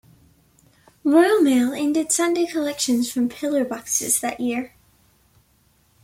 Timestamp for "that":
4.19-4.39